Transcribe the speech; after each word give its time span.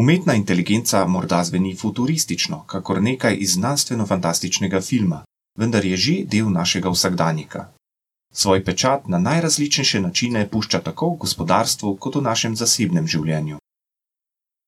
Umetna 0.00 0.34
inteligenca 0.34 1.06
morda 1.06 1.44
zveni 1.44 1.76
futuristično, 1.76 2.62
kakor 2.66 3.02
nekaj 3.02 3.36
iz 3.40 3.56
znanstveno-fantastičnega 3.58 4.80
filma, 4.80 5.24
vendar 5.58 5.84
je 5.84 5.96
že 5.96 6.14
del 6.24 6.48
našega 6.48 6.88
vsakdanjika. 6.88 7.66
Svoj 8.32 8.64
pečat 8.64 9.08
na 9.08 9.18
najrazličnejše 9.18 10.00
načine 10.00 10.46
pušča 10.48 10.80
tako 10.80 11.10
v 11.10 11.18
gospodarstvu 11.24 11.96
kot 11.96 12.16
v 12.16 12.22
našem 12.22 12.56
zasebnem 12.56 13.06
življenju. 13.06 13.58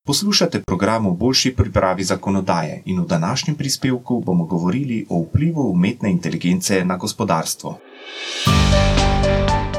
Poslušate 0.07 0.61
program 0.67 1.07
o 1.07 1.15
boljši 1.15 1.55
pripravi 1.57 2.05
zakonodaje 2.05 2.83
in 2.85 3.01
v 3.01 3.07
današnjem 3.07 3.57
prispevku 3.57 4.21
bomo 4.21 4.45
govorili 4.45 5.07
o 5.09 5.23
vplivu 5.23 5.71
umetne 5.73 6.11
inteligence 6.11 6.85
na 6.85 6.97
gospodarstvo. 6.97 7.79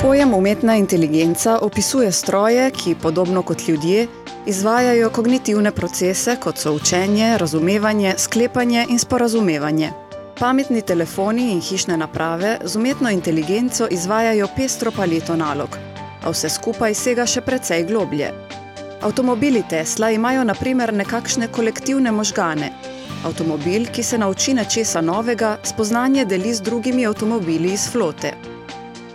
Pojem 0.01 0.33
umetna 0.33 0.75
inteligenca 0.75 1.59
opisuje 1.61 2.11
stroje, 2.11 2.71
ki, 2.71 2.95
podobno 3.01 3.41
kot 3.41 3.67
ljudje, 3.67 4.07
izvajajo 4.45 5.09
kognitivne 5.09 5.71
procese, 5.71 6.35
kot 6.35 6.57
so 6.57 6.73
učenje, 6.73 7.37
razumevanje, 7.37 8.15
sklepanje 8.17 8.85
in 8.89 8.99
sporazumevanje. 8.99 9.91
Pametni 10.39 10.81
telefoni 10.81 11.51
in 11.51 11.61
hišne 11.61 11.97
naprave 11.97 12.57
z 12.63 12.75
umetno 12.75 13.09
inteligenco 13.09 13.87
izvajajo 13.91 14.47
pestro 14.55 14.91
paleto 14.91 15.35
nalog, 15.35 15.77
a 16.23 16.29
vse 16.29 16.49
skupaj 16.49 16.93
sega 16.93 17.25
še 17.25 17.41
precej 17.41 17.85
globlje. 17.87 18.31
Avtomobili 19.01 19.63
Tesla 19.69 20.11
imajo 20.11 20.43
naprimer 20.43 20.93
nekakšne 20.93 21.47
kolektivne 21.47 22.11
možgane. 22.11 22.71
Avtomobil, 23.25 23.85
ki 23.91 24.03
se 24.03 24.17
nauči 24.17 24.53
nečesa 24.53 25.01
novega, 25.01 25.57
spoznanje 25.63 26.25
deli 26.25 26.53
z 26.53 26.61
drugimi 26.61 27.05
avtomobili 27.05 27.73
iz 27.73 27.87
flote. 27.91 28.52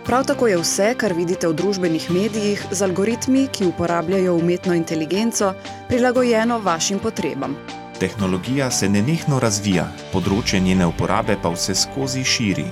Prav 0.09 0.23
tako 0.25 0.47
je 0.47 0.57
vse, 0.57 0.95
kar 0.97 1.13
vidite 1.13 1.47
v 1.47 1.53
družbenih 1.53 2.07
medijih, 2.09 2.61
z 2.71 2.81
algoritmi, 2.81 3.43
ki 3.53 3.67
uporabljajo 3.69 4.33
umetno 4.35 4.73
inteligenco, 4.73 5.51
prilagojeno 5.87 6.57
vašim 6.59 6.99
potrebam. 6.99 7.53
Tehnologija 7.99 8.71
se 8.71 8.89
nenehno 8.89 9.37
razvija, 9.39 9.85
področje 10.09 10.63
njene 10.65 10.89
uporabe 10.89 11.37
pa 11.37 11.53
vse 11.53 11.77
skozi 11.77 12.25
širi. 12.25 12.65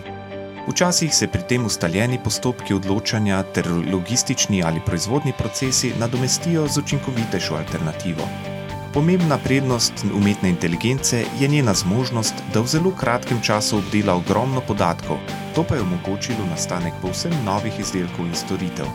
Včasih 0.65 1.13
se 1.13 1.29
pri 1.29 1.45
tem 1.53 1.69
ustaljeni 1.69 2.17
postopki 2.23 2.73
odločanja 2.73 3.43
ter 3.53 3.69
logistični 3.69 4.65
ali 4.65 4.81
proizvodni 4.85 5.37
procesi 5.37 5.93
nadomestijo 6.01 6.65
z 6.67 6.81
učinkovitejšo 6.87 7.61
alternativo. 7.61 8.56
Pomembna 8.97 9.37
prednost 9.37 9.93
umetne 10.13 10.49
inteligence 10.49 11.25
je 11.39 11.47
njena 11.47 11.73
zmožnost, 11.73 12.33
da 12.53 12.61
v 12.61 12.67
zelo 12.67 12.91
kratkem 12.91 13.41
času 13.41 13.77
obdela 13.77 14.15
ogromno 14.15 14.61
podatkov, 14.67 15.17
to 15.55 15.63
pa 15.63 15.75
je 15.75 15.81
omogočilo 15.81 16.45
nastanek 16.49 16.93
povsem 17.01 17.31
novih 17.45 17.79
izdelkov 17.79 18.25
in 18.25 18.33
storitev. 18.35 18.87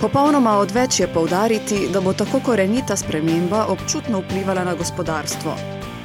Popolnoma 0.00 0.52
odveč 0.62 1.00
je 1.00 1.08
poudariti, 1.08 1.88
da 1.92 2.00
bo 2.00 2.12
tako 2.12 2.40
korenita 2.40 2.96
sprememba 2.96 3.64
občutno 3.74 4.20
vplivala 4.20 4.64
na 4.64 4.74
gospodarstvo. 4.74 5.56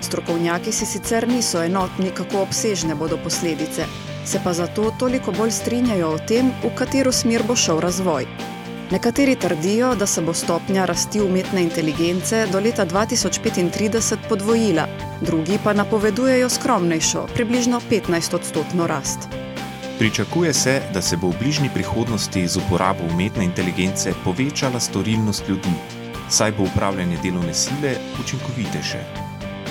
Strokovnjaki 0.02 0.72
si 0.72 0.86
sicer 0.86 1.28
niso 1.30 1.62
enotni, 1.64 2.09
kako 2.09 2.42
obsežne 2.42 2.96
bodo 2.96 3.20
posledice, 3.24 3.86
se 4.26 4.42
pa 4.44 4.54
zato 4.54 4.90
toliko 5.00 5.32
bolj 5.32 5.52
strinjajo 5.52 6.09
o 6.16 6.18
tem, 6.18 6.50
v 6.64 6.74
katero 6.76 7.12
smer 7.12 7.46
bo 7.48 7.56
šel 7.56 7.80
razvoj. 7.80 8.26
Nekateri 8.92 9.36
trdijo, 9.36 9.95
da 9.95 10.06
se 10.06 10.22
bo 10.22 10.34
stopnja 10.34 10.86
rasti 10.86 11.22
umetne 11.22 11.61
inteligence 11.64 12.47
do 12.52 12.59
leta 12.59 12.86
2035 12.86 14.17
podvojila, 14.30 14.88
drugi 15.22 15.59
pa 15.64 15.73
napovedujejo 15.73 16.50
skromnejšo, 16.50 17.28
približno 17.34 17.81
15-odstotno 17.92 18.88
rast. 18.88 19.19
Pričakuje 20.00 20.53
se, 20.53 20.81
da 20.94 21.02
se 21.02 21.17
bo 21.17 21.30
v 21.30 21.39
bližnji 21.39 21.69
prihodnosti 21.73 22.47
z 22.47 22.58
uporabo 22.58 23.03
umetne 23.14 23.45
inteligence 23.45 24.14
povečala 24.23 24.80
storilnost 24.80 25.50
ljudi, 25.50 25.73
saj 26.30 26.52
bo 26.52 26.64
upravljanje 26.64 27.17
delovne 27.23 27.53
sile 27.53 27.95
učinkovitejše. 28.23 29.00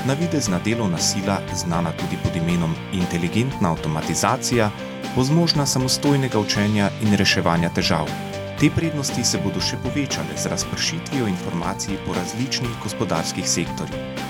Navidezna 0.06 0.60
delovna 0.64 0.98
sila, 0.98 1.40
znana 1.54 1.92
tudi 1.92 2.16
pod 2.22 2.36
imenom 2.36 2.74
inteligentna 2.92 3.70
avtomatizacija, 3.70 4.70
bo 5.16 5.24
zmožna 5.24 5.66
samostojnega 5.66 6.38
učenja 6.38 6.90
in 7.02 7.16
reševanja 7.16 7.68
težav. 7.68 8.29
Te 8.60 8.68
prednosti 8.70 9.22
se 9.24 9.38
bodo 9.40 9.60
še 9.64 9.78
povečale 9.80 10.34
z 10.36 10.50
razpršitvijo 10.52 11.24
informacij 11.30 11.96
po 12.04 12.12
različnih 12.12 12.74
gospodarskih 12.82 13.46
sektorjih. 13.48 14.26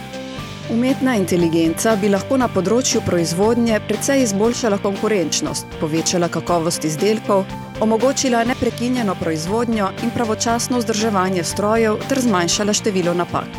Umetna 0.70 1.16
inteligenca 1.18 1.96
bi 1.98 2.12
lahko 2.12 2.38
na 2.38 2.46
področju 2.46 3.02
proizvodnje 3.02 3.80
precej 3.88 4.22
izboljšala 4.22 4.78
konkurenčnost, 4.84 5.66
povečala 5.82 6.30
kakovost 6.30 6.86
izdelkov, 6.86 7.42
omogočila 7.82 8.44
neprekinjeno 8.46 9.18
proizvodnjo 9.18 9.90
in 10.06 10.14
pravočasno 10.14 10.78
vzdrževanje 10.78 11.42
strojev 11.42 11.98
ter 12.06 12.22
zmanjšala 12.22 12.78
število 12.84 13.18
napak. 13.24 13.58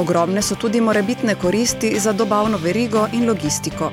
Ogromne 0.00 0.40
so 0.40 0.56
tudi 0.56 0.80
morebitne 0.80 1.36
koristi 1.36 1.92
za 2.00 2.16
dobavno 2.16 2.56
verigo 2.64 3.04
in 3.12 3.28
logistiko. 3.28 3.92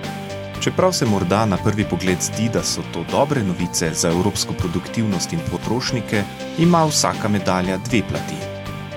Čeprav 0.63 0.93
se 0.93 1.05
morda 1.05 1.45
na 1.45 1.57
prvi 1.57 1.83
pogled 1.83 2.21
zdi, 2.21 2.49
da 2.53 2.63
so 2.63 2.81
to 2.93 3.01
dobre 3.11 3.43
novice 3.43 3.89
za 3.93 4.09
evropsko 4.09 4.53
produktivnost 4.53 5.33
in 5.33 5.39
potrošnike, 5.51 6.23
ima 6.59 6.85
vsaka 6.85 7.27
medalja 7.27 7.77
dve 7.77 7.99
plati. 8.09 8.37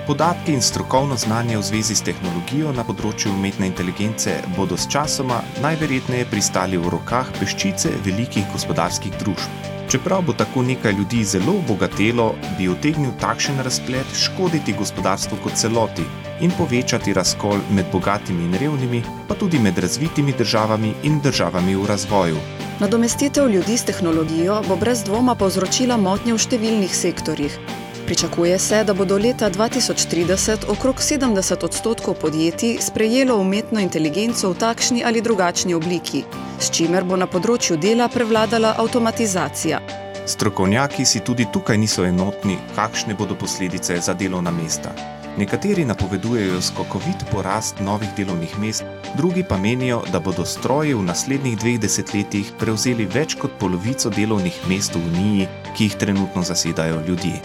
Podatki 0.07 0.53
in 0.53 0.61
strokovno 0.61 1.17
znanje 1.17 1.57
v 1.57 1.61
zvezi 1.61 1.95
s 1.95 2.05
tehnologijo 2.07 2.71
na 2.71 2.85
področju 2.87 3.33
umetne 3.33 3.67
inteligence 3.67 4.37
bodo 4.55 4.77
s 4.77 4.87
časoma 4.87 5.41
najverjetneje 5.59 6.29
pristali 6.31 6.79
v 6.79 6.93
rokah 6.93 7.33
peščice 7.39 7.91
velikih 8.05 8.47
gospodarskih 8.53 9.19
družb. 9.19 9.67
Čeprav 9.91 10.23
bo 10.23 10.37
tako 10.39 10.63
nekaj 10.63 10.95
ljudi 10.95 11.25
zelo 11.27 11.57
obogatelo, 11.59 12.29
bi 12.55 12.71
utegnil 12.71 13.11
takšen 13.19 13.59
razplet 13.67 14.15
škoditi 14.15 14.79
gospodarstvu 14.79 15.43
kot 15.43 15.59
celoti 15.59 16.07
in 16.41 16.51
povečati 16.57 17.13
razkol 17.13 17.59
med 17.71 17.85
bogatimi 17.91 18.45
in 18.45 18.53
revnimi, 18.53 19.01
pa 19.27 19.35
tudi 19.35 19.59
med 19.59 19.77
razvitimi 19.77 20.33
državami 20.37 20.93
in 21.03 21.19
državami 21.19 21.75
v 21.75 21.85
razvoju. 21.85 22.37
Nadomestitev 22.79 23.49
ljudi 23.49 23.77
s 23.77 23.85
tehnologijo 23.85 24.61
bo 24.67 24.75
brez 24.75 25.03
dvoma 25.03 25.35
povzročila 25.35 25.97
motnje 25.97 26.33
v 26.33 26.37
številnih 26.37 26.95
sektorjih, 26.95 27.59
Pričakuje 28.07 28.59
se, 28.59 28.83
da 28.83 28.93
bo 28.93 29.05
do 29.05 29.17
leta 29.17 29.49
2030 29.51 30.71
okrog 30.71 30.95
70 30.95 31.65
odstotkov 31.65 32.13
podjetij 32.13 32.77
sprejelo 32.81 33.35
umetno 33.37 33.79
inteligenco 33.79 34.49
v 34.49 34.55
takšni 34.55 35.03
ali 35.05 35.21
drugačni 35.21 35.73
obliki, 35.73 36.23
s 36.59 36.71
čimer 36.71 37.03
bo 37.03 37.19
na 37.19 37.27
področju 37.27 37.75
dela 37.75 38.07
prevladala 38.07 38.77
avtomatizacija. 38.79 39.81
Strokovnjaki 40.25 41.05
si 41.05 41.19
tudi 41.19 41.51
tukaj 41.51 41.77
niso 41.77 42.07
enotni, 42.07 42.55
kakšne 42.75 43.13
bodo 43.13 43.35
posledice 43.35 43.99
za 43.99 44.13
delovna 44.13 44.55
mesta. 44.55 44.95
Nekateri 45.37 45.85
napovedujejo 45.85 46.61
skokovit 46.61 47.25
porast 47.31 47.79
novih 47.79 48.09
delovnih 48.17 48.59
mest, 48.59 48.83
drugi 49.17 49.43
pa 49.43 49.57
menijo, 49.57 50.01
da 50.11 50.19
bodo 50.19 50.45
stroji 50.45 50.93
v 50.93 51.03
naslednjih 51.05 51.57
dveh 51.61 51.77
desetletjih 51.79 52.49
prevzeli 52.59 53.05
več 53.05 53.35
kot 53.37 53.53
polovico 53.59 54.09
delovnih 54.09 54.57
mest 54.69 54.97
v 54.97 55.03
Uniji, 55.11 55.47
ki 55.77 55.83
jih 55.83 55.95
trenutno 56.01 56.41
zasedajo 56.41 57.03
ljudje. 57.07 57.37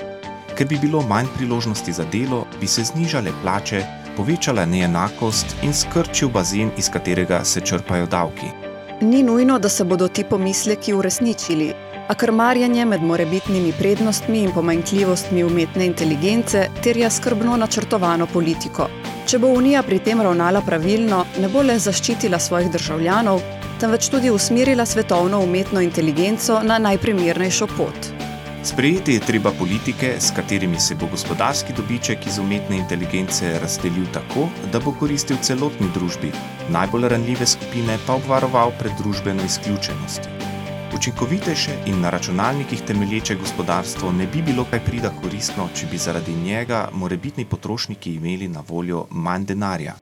Ker 0.57 0.67
bi 0.67 0.79
bilo 0.81 1.03
manj 1.05 1.29
priložnosti 1.37 1.93
za 1.93 2.09
delo, 2.09 2.47
bi 2.61 2.67
se 2.67 2.85
znižale 2.85 3.35
plače, 3.43 3.85
povečala 4.17 4.65
neenakost 4.65 5.57
in 5.63 5.77
skrčil 5.77 6.33
bazen, 6.33 6.73
iz 6.81 6.89
katerega 6.89 7.45
se 7.45 7.61
črpajo 7.61 8.07
davki. 8.07 8.49
Ni 9.03 9.23
nujno, 9.23 9.59
da 9.59 9.69
se 9.69 9.85
bodo 9.85 10.09
ti 10.09 10.25
pomisleki 10.25 10.95
uresničili, 10.95 11.73
a 12.09 12.15
krmarjanje 12.15 12.85
med 12.85 13.03
morebitnimi 13.03 13.73
prednostmi 13.79 14.43
in 14.43 14.53
pomanjkljivostmi 14.53 15.45
umetne 15.45 15.87
inteligence 15.87 16.69
terja 16.83 17.11
skrbno 17.11 17.57
načrtovano 17.57 18.27
politiko. 18.27 18.89
Če 19.27 19.39
bo 19.39 19.53
Unija 19.55 19.83
pri 19.83 19.99
tem 19.99 20.21
ravnala 20.21 20.61
pravilno, 20.67 21.25
ne 21.41 21.49
bo 21.49 21.63
le 21.63 21.79
zaščitila 21.79 22.39
svojih 22.39 22.73
državljanov, 22.73 23.41
temveč 23.81 24.09
tudi 24.11 24.31
usmerila 24.31 24.87
svetovno 24.87 25.41
umetno 25.41 25.81
inteligenco 25.81 26.61
na 26.63 26.79
najprimernejšo 26.79 27.71
pot. 27.77 28.13
Sprejeti 28.65 29.17
je 29.17 29.21
treba 29.27 29.51
politike, 29.59 30.13
s 30.21 30.31
katerimi 30.37 30.81
se 30.81 30.95
bo 30.95 31.07
gospodarski 31.11 31.73
dobiček 31.77 32.27
iz 32.27 32.39
umetne 32.39 32.79
inteligence 32.79 33.59
razdelil 33.63 34.07
tako, 34.15 34.47
da 34.73 34.79
bo 34.81 34.95
koristil 35.01 35.37
celotni 35.43 35.91
družbi, 35.95 36.31
najbolj 36.71 37.09
ranljive 37.09 37.47
skupine 37.47 37.99
pa 38.07 38.15
obvaroval 38.23 38.71
pred 38.79 38.93
družbeno 39.03 39.43
izključenostjo. 39.51 40.42
Učinkovitejše 40.97 41.71
in 41.87 42.01
na 42.01 42.11
računalnikih 42.11 42.83
temelječe 42.87 43.35
gospodarstvo 43.35 44.13
ne 44.13 44.27
bi 44.27 44.43
bilo 44.43 44.67
kaj 44.71 44.81
prida 44.85 45.13
koristno, 45.23 45.69
če 45.75 45.87
bi 45.91 45.99
zaradi 45.99 46.33
njega 46.33 46.89
morebitni 46.93 47.45
potrošniki 47.45 48.15
imeli 48.15 48.49
na 48.49 48.63
voljo 48.69 49.07
manj 49.11 49.45
denarja. 49.45 49.95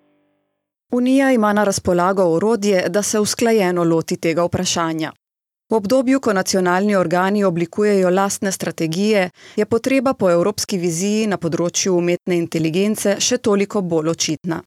Unija 0.92 1.32
ima 1.32 1.52
na 1.52 1.64
razpolago 1.64 2.24
orodje, 2.24 2.88
da 2.88 3.02
se 3.02 3.20
usklajeno 3.20 3.84
loti 3.84 4.16
tega 4.16 4.44
vprašanja. 4.44 5.12
V 5.70 5.76
obdobju, 5.76 6.20
ko 6.20 6.32
nacionalni 6.32 6.96
organi 6.96 7.44
oblikujejo 7.44 8.10
lastne 8.10 8.52
strategije, 8.52 9.30
je 9.56 9.66
potreba 9.66 10.14
po 10.14 10.30
evropski 10.30 10.78
viziji 10.78 11.26
na 11.26 11.36
področju 11.36 11.94
umetne 11.94 12.36
inteligence 12.36 13.16
še 13.20 13.38
toliko 13.38 13.80
bolj 13.80 14.10
očitna. 14.10 14.62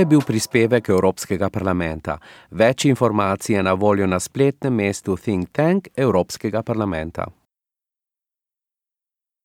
Je 0.00 0.06
bil 0.06 0.22
prispevek 0.24 0.88
Evropskega 0.88 1.50
parlamenta. 1.52 2.16
Več 2.56 2.86
informacij 2.88 3.56
je 3.56 3.62
na 3.62 3.74
voljo 3.76 4.06
na 4.08 4.20
spletnem 4.20 4.74
mestu 4.74 5.16
Think 5.16 5.52
Tank 5.52 5.90
Evropskega 5.96 6.62
parlamenta. 6.62 7.26